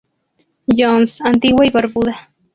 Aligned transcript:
John's, 0.73 1.21
Antigua 1.21 1.63
y 1.67 1.69
Barbuda 1.69 2.29